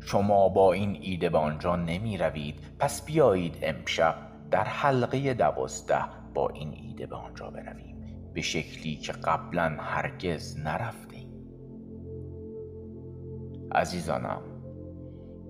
[0.00, 4.14] شما با این ایده به آنجا نمی روید پس بیایید امشب
[4.50, 6.04] در حلقه دوازده
[6.34, 8.03] با این ایده به آنجا برویم.
[8.34, 11.28] به شکلی که قبلا هرگز نرفتیم
[13.72, 14.54] عزیزانم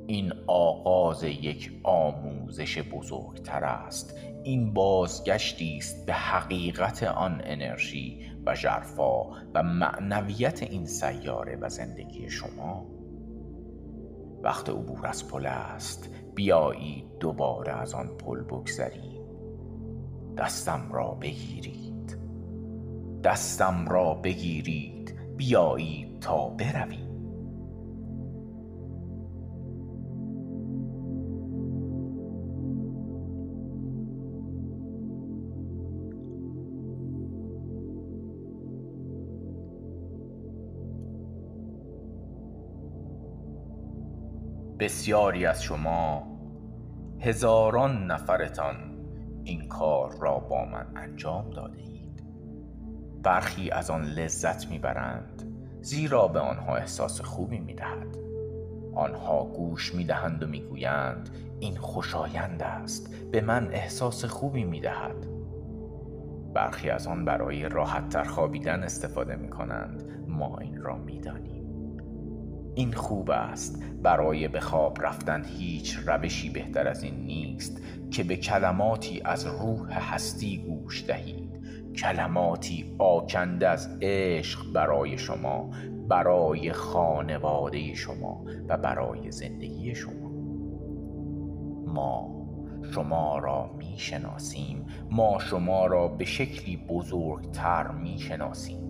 [0.07, 4.19] این آغاز یک آموزش بزرگتر است.
[4.43, 9.23] این بازگشتی است به حقیقت آن انرژی و ژرفا
[9.55, 12.87] و معنویت این سیاره و زندگی شما.
[14.43, 16.11] وقت عبور از پل است.
[16.35, 19.25] بیایید دوباره از آن پل بگذریم.
[20.39, 21.94] دستم را بگیرید.
[23.25, 27.05] دستم را بگیرید بیایید تا برویم.
[44.79, 46.27] بسیاری از شما
[47.21, 48.77] هزاران نفرتان
[49.45, 51.94] این کار را با من انجام داده اید
[53.25, 55.43] برخی از آن لذت می‌برند
[55.83, 58.17] زیرا به آنها احساس خوبی می‌دهد.
[58.95, 61.29] آنها گوش می‌دهند و می‌گویند
[61.61, 65.27] این خوشایند است به من احساس خوبی می‌دهد.
[66.55, 71.65] برخی از آن برای راحت تر خوابیدن استفاده می کنند ما این را می‌دانیم.
[72.75, 78.37] این خوب است برای به خواب رفتن هیچ روشی بهتر از این نیست که به
[78.37, 81.54] کلماتی از روح هستی گوش دهید
[81.97, 85.71] کلماتی آکنده از عشق برای شما
[86.09, 90.31] برای خانواده شما و برای زندگی شما.
[91.87, 92.35] ما
[92.95, 98.85] شما را می شناسیم ما شما را به شکلی بزرگتر می شناسیم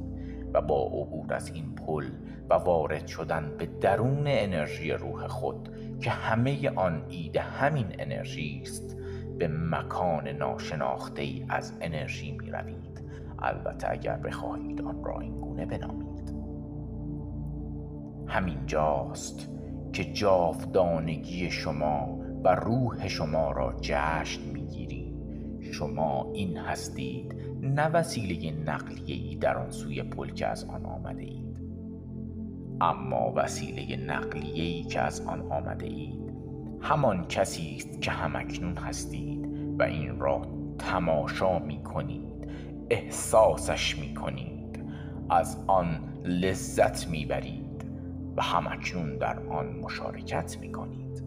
[0.54, 2.04] و با عبور از این پل
[2.50, 5.68] و وارد شدن به درون انرژی روح خود
[6.00, 8.96] که همه آن ایده همین انرژی است
[9.38, 12.93] به مکان ناشناخته ای از انرژی می روید
[13.38, 16.34] البته اگر بخواهید آن را این گونه بنامید.
[18.26, 19.48] همین جاست
[19.92, 25.14] که جاودانگی شما و روح شما را جشن می‌گیرید
[25.72, 31.22] شما این هستید نه وسیله نقلیه ای در آن سوی پل که از آن آمده
[31.22, 31.60] اید
[32.80, 36.34] اما وسیله نقلیه‌ای که از آن آمده اید
[36.80, 40.42] همان کسی است که همکنون هستید و این را
[40.78, 42.33] تماشا می کنید
[42.90, 44.84] احساسش می کنید
[45.30, 47.84] از آن لذت می برید
[48.36, 51.24] و همکنون در آن مشارکت می کنید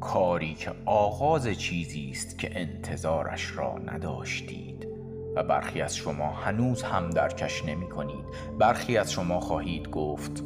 [0.00, 4.88] کاری که آغاز چیزی است که انتظارش را نداشتید
[5.36, 8.24] و برخی از شما هنوز هم درکش نمی کنید
[8.58, 10.44] برخی از شما خواهید گفت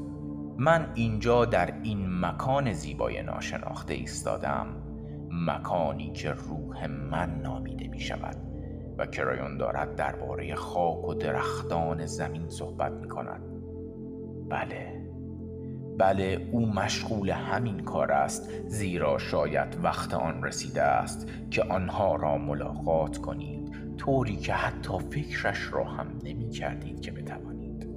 [0.59, 4.67] من اینجا در این مکان زیبای ناشناخته ایستادم.
[5.31, 8.37] مکانی که روح من نامیده می شود
[8.99, 13.43] و کرایون دارد درباره خاک و درختان زمین صحبت می کند
[14.49, 14.99] بله.
[15.99, 22.39] بله او مشغول همین کار است زیرا شاید وقت آن رسیده است که آنها را
[22.39, 27.89] ملاقات کنید طوری که حتی فکرش را هم نمی کردید که بتوانید.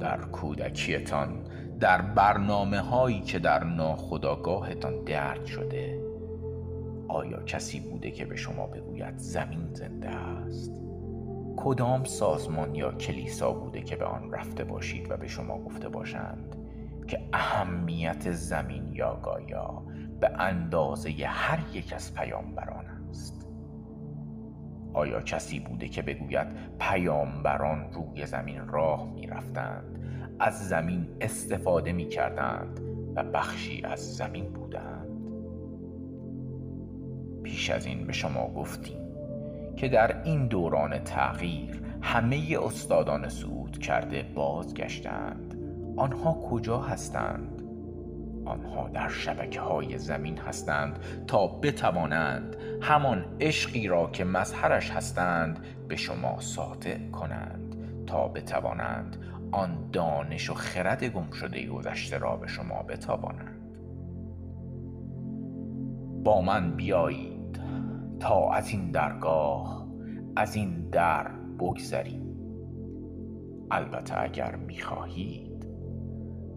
[0.00, 1.44] در کودکیتان
[1.80, 6.07] در برنامه هایی که در ناخداگاهتان درد شده
[7.08, 10.82] آیا کسی بوده که به شما بگوید زمین زنده است؟
[11.56, 16.56] کدام سازمان یا کلیسا بوده که به آن رفته باشید و به شما گفته باشند
[17.06, 19.82] که اهمیت زمین یا گایا
[20.20, 23.48] به اندازه هر یک از پیامبران است؟
[24.92, 26.46] آیا کسی بوده که بگوید
[26.78, 29.98] پیامبران روی زمین راه می رفتند
[30.40, 32.80] از زمین استفاده می کردند
[33.16, 34.97] و بخشی از زمین بودند؟
[37.48, 38.98] پیش از این به شما گفتیم
[39.76, 45.54] که در این دوران تغییر همه استادان صعود کرده بازگشتند
[45.96, 47.62] آنها کجا هستند؟
[48.44, 55.96] آنها در شبکه های زمین هستند تا بتوانند همان عشقی را که مظهرش هستند به
[55.96, 59.16] شما ساطع کنند تا بتوانند
[59.52, 63.58] آن دانش و خرد گم شده گذشته را به شما بتابانند
[66.24, 67.27] با من بیایید
[68.20, 69.88] تا از این درگاه
[70.36, 72.28] از این در بگذریم
[73.70, 75.66] البته اگر می‌خواهید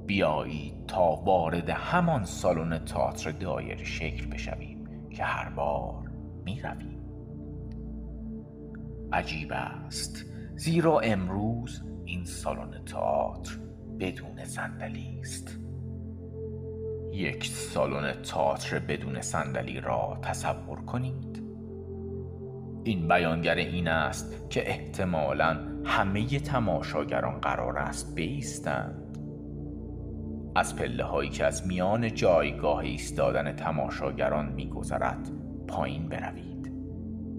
[0.06, 6.12] بیایید تا وارد همان سالن تئاتر دایر شکل بشویم که هر بار
[6.46, 7.02] می‌رویم.
[9.14, 13.60] عجیب است زیرا امروز این سالن تئاتر
[14.00, 15.60] بدون صندلی است.
[17.14, 21.41] یک سالن تئاتر بدون صندلی را تصور کنید.
[22.84, 29.18] این بیانگر این است که احتمالا همه تماشاگران قرار است بیستند.
[30.56, 35.30] از پله هایی که از میان جایگاه ایستادن تماشاگران میگذرد
[35.68, 36.72] پایین بروید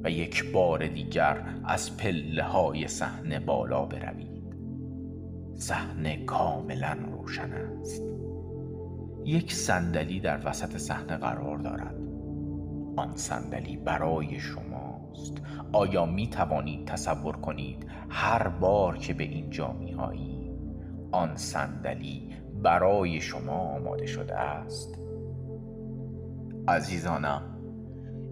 [0.04, 4.56] و یک بار دیگر از پله های صحنه بالا بروید.
[5.54, 8.02] صحنه کاملا روشن است.
[9.24, 11.96] یک صندلی در وسط صحنه قرار دارد.
[12.96, 14.40] آن صندلی برای
[15.14, 15.42] شماست
[15.72, 20.52] آیا می توانید تصور کنید هر بار که به اینجا می آیید
[21.12, 22.28] آن صندلی
[22.62, 24.98] برای شما آماده شده است؟
[26.68, 27.42] عزیزانم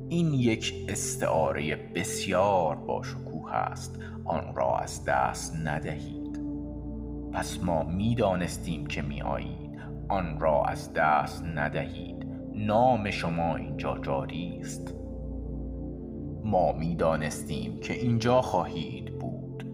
[0.08, 3.98] این یک استعاره بسیار باشکوه است.
[4.24, 6.40] آن را از دست ندهید.
[7.32, 9.70] پس ما می‌دانستیم که می آیید.
[10.08, 12.26] آن را از دست ندهید.
[12.54, 14.94] نام شما اینجا جاری است.
[16.44, 19.66] ما می‌دانستیم که اینجا خواهید بود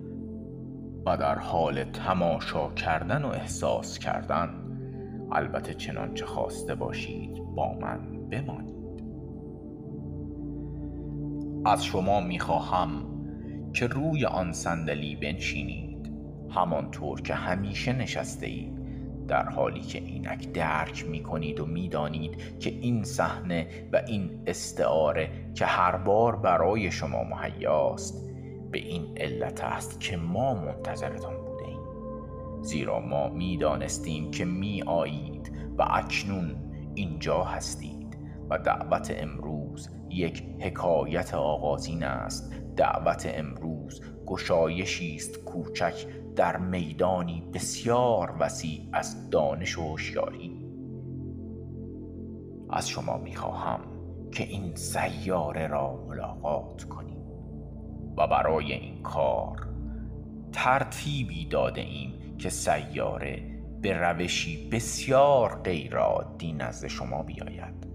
[1.07, 4.51] و در حال تماشا کردن و احساس کردن
[5.33, 8.77] البته چنانچه خواسته باشید با من بمانید.
[11.65, 12.91] از شما می‌خواهم
[13.73, 16.13] که روی آن صندلی بنشینید
[16.51, 18.86] همانطور که همیشه نشسته اید
[19.27, 25.31] در حالی که اینک درک می کنید و می‌دانید که این صحنه و این استعاره
[25.55, 28.31] که هر بار برای شما مهیاست
[28.71, 31.81] به این علت است که ما منتظرتان بوده ایم
[32.63, 36.57] زیرا ما می‌دانستیم که می آیید و اکنون
[36.95, 38.19] اینجا هستید
[38.51, 42.53] و دعوت امروز یک حکایت آغازین است.
[42.77, 46.07] دعوت امروز گشایشی است کوچک
[46.37, 50.67] در میدانی بسیار وسیع از دانش و هوشیاری.
[52.71, 53.81] از شما می‌خواهم
[54.33, 57.17] که این سیاره را ملاقات کنیم
[58.17, 59.69] و برای این کار
[60.53, 63.43] ترتیبی داده ایم که سیاره
[63.83, 67.87] به روشی بسیار غیرعادی نزد شما بیاید.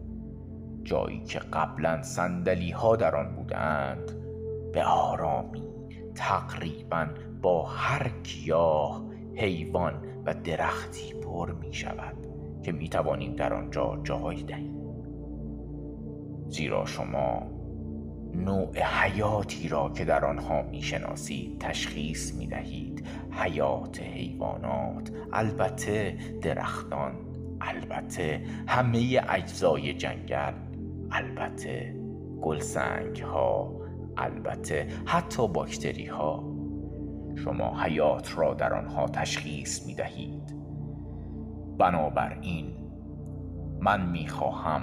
[0.84, 4.12] جایی که قبلا سندلی ها در آن بودند
[4.74, 5.64] به آرامی
[6.16, 7.08] تقریبا
[7.42, 9.04] با هر گیاه
[9.36, 9.94] حیوان
[10.26, 12.16] و درختی پر می شود
[12.64, 14.82] که می توانیم در آنجا جای دهیم.
[16.48, 17.44] زیرا شما
[18.36, 27.16] نوع حیاتی را که در آنها می شناسید تشخیص می دهید حیات حیوانات البته درختان
[27.62, 30.54] البته همه اجزای جنگل
[31.12, 31.96] البته
[32.42, 33.82] گلسنگ ها
[34.18, 36.51] البته حتی باکتری ها
[37.36, 40.56] شما حیات را در آنها تشخیص می دهید
[41.78, 42.74] بنابراین
[43.80, 44.82] من می خواهم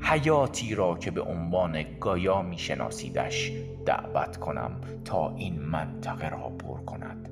[0.00, 3.52] حیاتی را که به عنوان گایا می شناسیدش
[3.86, 4.72] دعوت کنم
[5.04, 7.28] تا این منطقه را پر کند.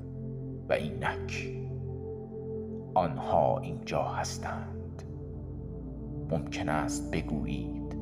[0.69, 1.49] و اینک
[2.93, 5.03] آنها اینجا هستند.
[6.31, 7.95] ممکن است بگویید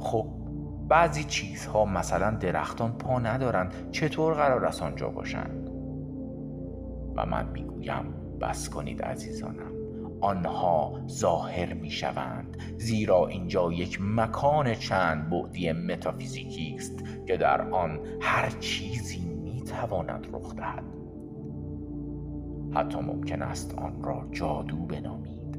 [0.00, 0.26] خب
[0.88, 5.65] بعضی چیزها مثلا درختان پا ندارند چطور قرار است آنجا باشند؟
[7.16, 8.04] و من می‌گویم
[8.40, 9.72] بس کنید عزیزانم.
[10.20, 18.00] آنها ظاهر می شوند زیرا اینجا یک مکان چند بعدی متافیزیکی است که در آن
[18.20, 20.84] هر چیزی می تواند رخ دهد.
[22.74, 25.58] حتی ممکن است آن را جادو بنامید.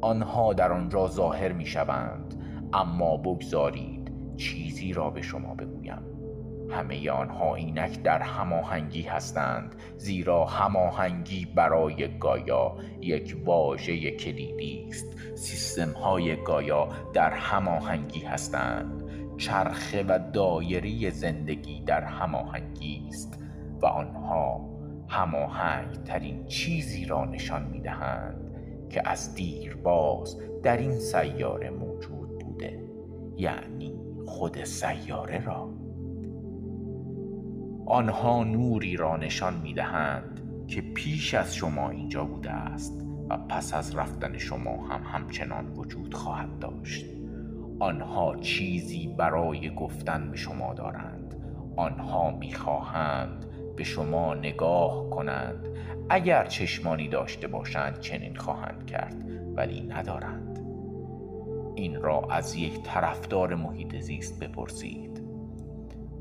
[0.00, 2.34] آنها در آنجا ظاهر می شوند
[2.72, 6.13] اما بگذارید چیزی را به شما بگویم.
[6.74, 15.16] همه آنها اینک در هماهنگی هستند زیرا هماهنگی برای گایا یک واژه کلیدی است.
[15.34, 19.04] سیستم های گایا در هماهنگی هستند.
[19.36, 23.38] چرخه و دایره زندگی در هماهنگی است
[23.82, 24.70] و آنها
[25.08, 28.54] هماهنگ ترین چیزی را نشان می دهند
[28.90, 32.84] که از دیرباز در این سیاره موجود بوده.
[33.36, 33.94] یعنی
[34.26, 35.73] خود سیاره را.
[37.86, 43.74] آنها نوری را نشان می دهند که پیش از شما اینجا بوده است و پس
[43.74, 47.06] از رفتن شما هم همچنان وجود خواهد داشت.
[47.78, 51.34] آنها چیزی برای گفتن به شما دارند.
[51.76, 55.68] آنها می‌خواهند به شما نگاه کنند.
[56.08, 59.16] اگر چشمانی داشته باشند چنین خواهند کرد
[59.56, 60.60] ولی ندارند.
[61.74, 65.13] این را از یک طرفدار محیط زیست بپرسید.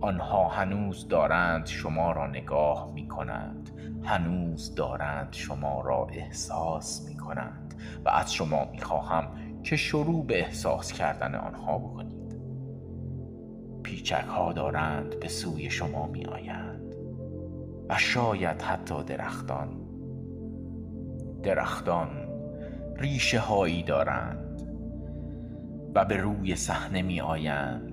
[0.04, 3.70] آنها هنوز دارند شما را نگاه می کنند
[4.04, 7.76] هنوز دارند شما را احساس می کنند
[8.06, 9.28] و از شما می خواهم
[9.64, 12.36] که شروع به احساس کردن آنها بکنید.
[13.84, 16.96] پیچک ها دارند به سوی شما می آیند
[17.90, 19.70] و شاید حتی درختان.
[21.44, 22.10] درختان
[22.98, 24.62] ریشه هایی دارند.
[25.96, 27.93] و به روی صحنه می آیند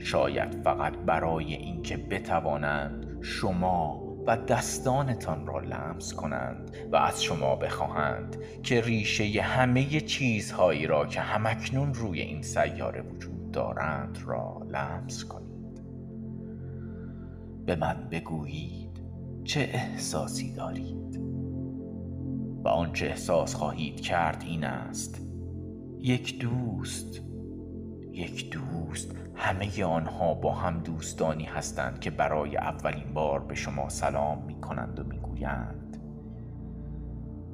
[0.00, 8.36] شاید فقط برای اینکه بتوانند شما و دستانتان را لمس کنند و از شما بخواهند
[8.62, 15.82] که ریشه همه چیزهایی را که همکنون روی این سیاره وجود دارند را لمس کنید.
[17.66, 19.00] به من بگویید
[19.44, 21.20] چه احساسی دارید.
[22.64, 25.26] و آنچه احساس خواهید کرد این است.
[25.98, 27.29] یک دوست
[28.12, 34.44] یک دوست همه آنها با هم دوستانی هستند که برای اولین بار به شما سلام
[34.46, 35.90] می کنند و می گویند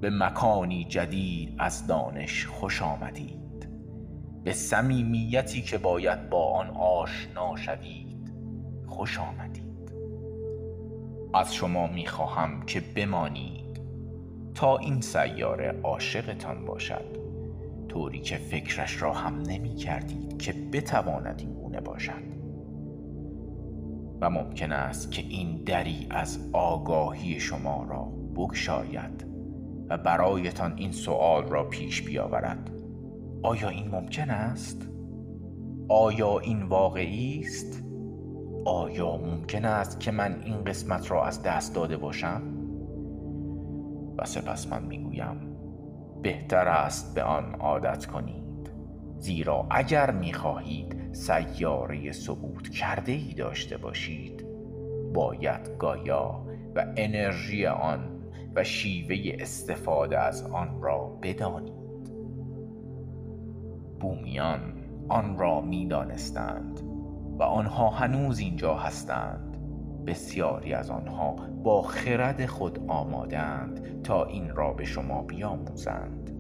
[0.01, 3.69] به مکانی جدید از دانش خوش آمدید.
[4.45, 8.33] به صمیمیتی که باید با آن آشنا شوید
[8.87, 9.93] خوش آمدید.
[11.35, 13.81] از شما می خواهم که بمانید
[14.55, 17.26] تا این سیاره عاشقتان باشد.
[17.97, 22.37] طوری که فکرش را هم نمی کردید که بتواند این گونه باشد
[24.21, 28.05] و ممکن است که این دری از آگاهی شما را
[28.37, 29.27] بگشاید
[29.89, 32.71] و برایتان این سوال را پیش بیاورد
[33.43, 34.89] آیا این ممکن است؟
[35.89, 37.83] آیا این واقعی است؟
[38.65, 42.43] آیا ممکن است که من این قسمت را از دست داده باشم؟
[44.19, 45.56] و سپس من می‌گویم
[46.23, 48.71] بهتر است به آن عادت کنید.
[49.19, 54.47] زیرا اگر می‌خواهید سیاره صعود کرده ای داشته باشید
[55.15, 58.23] باید گایا و انرژی آن
[58.55, 62.13] و شیوه استفاده از آن را بدانید.
[64.01, 64.61] بومیان
[65.09, 66.81] آن را می‌دانستند
[67.39, 69.46] و آنها هنوز اینجا هستند.
[70.07, 76.31] بسیاری از آنها با خرد خود آمادند تا این را به شما بیاموزند.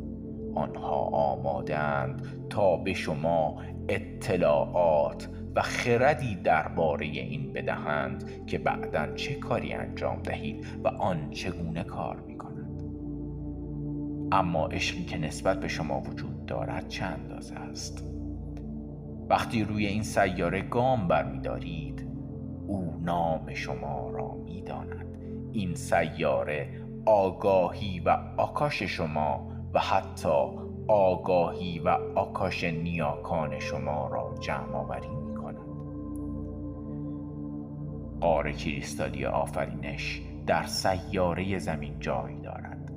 [0.54, 9.72] آنها آمادند تا به شما اطلاعات و خردی درباره این بدهند که بعدا چه کاری
[9.72, 12.82] انجام دهید و آن چگونه کار می کند
[14.32, 18.04] اما عشقی که نسبت به شما وجود دارد چه اندازه است؟
[19.28, 22.05] وقتی روی این سیاره گام برمیدارید
[22.66, 25.06] او نام شما را می‌داند.
[25.52, 26.68] این سیاره
[27.06, 30.50] آگاهی و آکاش شما و حتی
[30.88, 35.66] آگاهی و آکاش نیاکان شما را جمع آوری می کند
[38.20, 42.92] قار کریستالی آفرینش در سیاره زمین جای دارد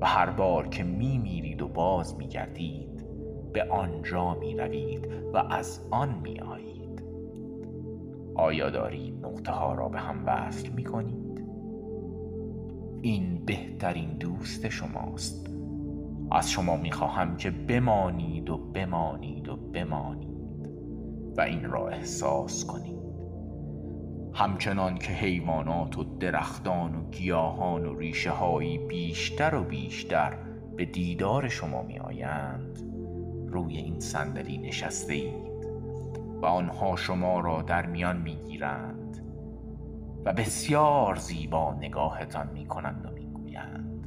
[0.00, 3.06] و هر بار که می میرید و باز می گردید
[3.52, 6.89] به آنجا می روید و از آن می آیید
[8.34, 11.44] آیا دارید نقطه ها را به هم وصل می کنید؟
[13.02, 15.50] این بهترین دوست شماست.
[16.30, 20.30] از شما می خواهم که بمانید و بمانید و بمانید
[21.36, 23.00] و این را احساس کنید.
[24.34, 30.36] همچنان که حیوانات و درختان و گیاهان و ریشه هایی بیشتر و بیشتر
[30.76, 32.78] به دیدار شما می آیند
[33.48, 35.49] روی این صندلی نشسته اید
[36.42, 39.26] و آنها شما را در میان می‌گیرند
[40.24, 44.06] و بسیار زیبا نگاهتان می کنند و می‌گویند.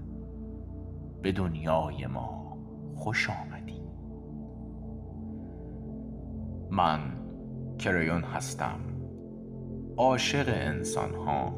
[1.21, 2.57] به دنیای ما
[2.95, 3.81] خوش آمدی
[6.69, 6.99] من
[7.79, 8.79] کریون هستم.
[9.97, 11.53] عاشق انسان ها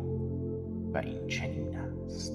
[0.93, 2.34] و این چنین است.